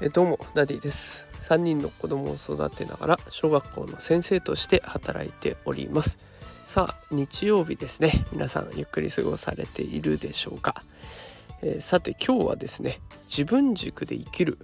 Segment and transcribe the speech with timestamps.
[0.00, 1.26] えどうもダディです。
[1.42, 6.18] 3人の子供を育てながら小学校の先生として働いております。
[6.66, 8.24] さあ日曜日ですね。
[8.32, 10.82] 皆さんゆっくり過ごされているでしょうか、
[11.62, 14.58] えー、さて今日はですね自分軸で生きる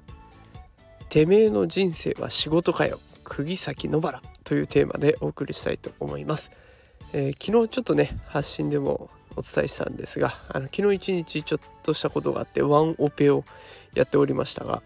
[1.09, 6.51] てめえの人生は仕事かよ釘崎野薔薇というテーマでお送りしたいと思います、
[7.13, 13.45] えー、昨日ちょっとね発信でもお伝えしたんですがあの昨日一日ちょっとしたことがあってワンオペを
[13.95, 14.83] やっておりましたが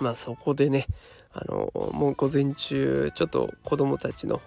[0.00, 0.86] まあそこでね
[1.32, 4.40] あのもう午前中ちょっと子供たちの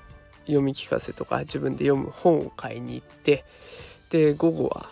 [0.46, 3.46] 読み聞かせとか自分で読む本を買いに行って
[4.10, 4.90] で午後は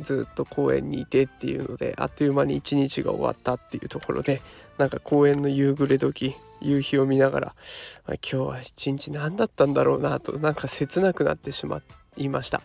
[0.00, 4.40] ずっと公園にいてっていうのであっという間に一日が終わったっていうところで
[4.78, 7.54] なんか公園の夕暮れ時夕日を見ながら
[8.06, 11.82] 今日は一日何だったんだろうなとなんか切なくなってしま
[12.16, 12.62] いました。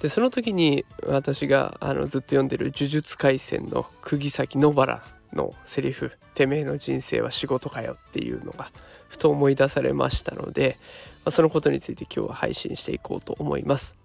[0.00, 5.02] でその時に私があのずっと読んでる「呪術廻戦」の釘崎野原
[5.34, 8.70] のセリフ「てめえの人生は仕事かよ」っていうのが
[9.08, 10.78] ふと思い出されましたので、
[11.16, 14.00] まあ、そのことについて今日は配信していこうと思います。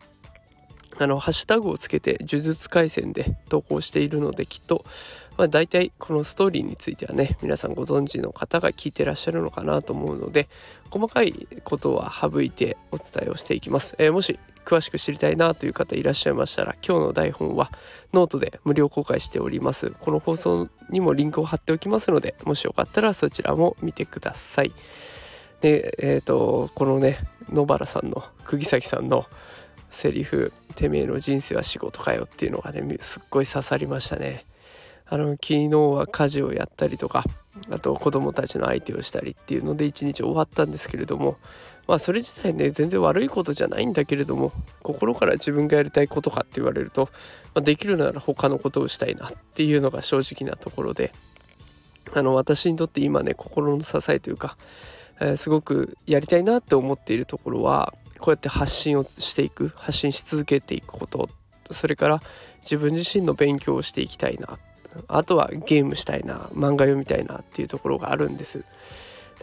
[0.98, 4.86] あのハッシュタグをつけて呪術廻戦で投稿しているのできっと、
[5.38, 10.48] まあ、大体このストーリーについてはね皆さんご存知の方が聞いてらっしゃるのかなと思うので
[10.90, 17.72] 細かいことは省いてお伝えをしていきます、えー、もし詳しく知りたいなという方いらっしゃいましたら今日の台本は
[18.14, 19.92] ノートで無料公開しております。
[20.02, 24.74] この放送にもリンクを貼っておきますのでもしよかったらそちらも見てください。
[25.62, 29.26] でえっ、ー、とこのね野薔薇さんの釘崎さんの
[29.92, 34.46] セリフ「てめえの人生は仕事かよ」っていうのがねすっごい刺さりましたね。
[35.08, 37.24] あの昨日は家事をやったりとか
[37.70, 41.38] あと子供たちの相手をしたりっていうので一日終わったんですけれども
[41.88, 47.10] まあそれ自体ね全然悪いことじゃないんだけれども心から自分がやりたいことかって言われると、
[47.54, 51.12] まあ、できるなら他のことをしたいなっていうのが正直なところで
[52.14, 54.58] あの私にとって今ね心の支えというか、
[55.20, 61.30] えー、すごくやりたいなって思っているところはこうやって発信をしていく発信し続けていくこと
[61.72, 62.22] それから
[62.62, 64.58] 自分自身の勉強をしていきたいな
[65.08, 68.64] あとはゲームしたいな漫画読みたいなっていうところがあるんです。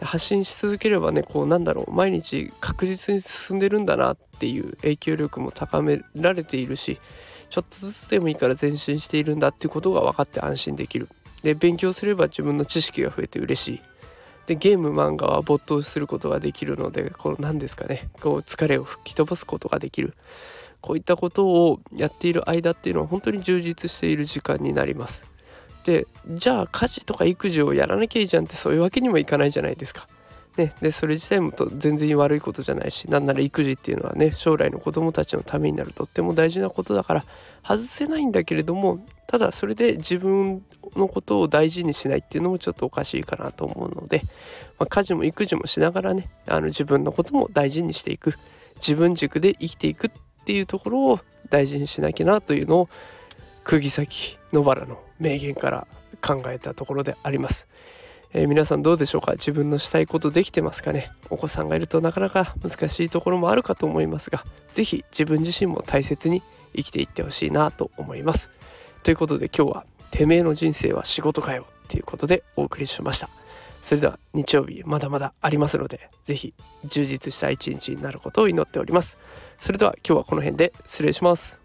[0.01, 6.99] 発信し続ければねこうなんだろう毎日確実に進んでるんだなっていう影響力も高められているし
[7.49, 11.07] ちょっとずつでもいいから前進しているんだっていうことが分かって安心できる。
[11.43, 13.81] で勉強すれば自分の知識が増えて嬉しい。
[14.47, 18.09] でゲーム漫画は没頭することができるのでこの何ですかね。
[18.21, 20.15] こう疲れを吹き飛ばすことができる。
[20.81, 25.32] こういったことをやっている間っていうのは本当に充実している時間になります。
[25.83, 30.07] でじゃあ家事とか育児をやらなきゃいいじゃんってそういうわけにもいかないじゃないですか。
[30.57, 37.25] ね、でそれ自体もと全然悪いことじゃないしなんなら育児っていうのはね将来の子供たちのためになるとっても大事なことだから
[37.67, 40.63] 外せないんだけれどもただそれで自分
[40.95, 44.21] のことを大事にしないっていうのもちょっとおかしいかなと思うので、
[44.77, 48.35] まあ、家事も育児もしながらねあの自分のことも大事にしていく
[48.75, 50.11] 自分軸で生きていくっ
[50.45, 52.89] ていうところを大事にしなきゃなというのを
[53.63, 55.87] 釘崎野原の名言から
[56.21, 57.67] 考えたところであります。
[58.33, 59.33] えー、皆さんどうでしょうか？
[59.33, 61.11] 自分のしたいことできてますかね？
[61.29, 66.41] お子さんがいるとなかなか難しいところもあるかと思いますが是非自分自身も大切に
[66.75, 68.49] 生きていってほしいなと思います。
[69.03, 73.29] ということで今日は「てめえの人生は仕事かよ」っていうことでお送りしました。
[73.81, 76.53] それでは日曜日まだまだありますので是非
[76.85, 79.17] 充実した一日になることを祈っております。
[79.59, 81.62] それでは今日はこの辺で失礼します。